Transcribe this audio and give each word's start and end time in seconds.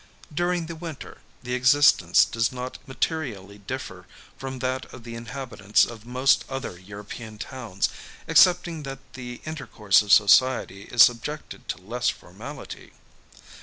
During 0.33 0.65
the 0.65 0.75
winter, 0.75 1.19
the 1.43 1.53
existence 1.53 2.25
does 2.25 2.51
not 2.51 2.79
materially 2.87 3.59
differ 3.59 4.07
from 4.35 4.57
that 4.57 4.91
of 4.91 5.03
the 5.03 5.13
inhabitants 5.13 5.85
of 5.85 6.07
most 6.07 6.43
other 6.49 6.75
European 6.79 7.37
towns; 7.37 7.87
excepting 8.27 8.81
that 8.81 9.13
the 9.13 9.41
intercourse 9.45 10.01
of 10.01 10.11
society 10.11 10.85
is 10.85 11.03
subjected 11.03 11.67
to 11.67 11.77
less 11.79 12.09
formality. 12.09 12.93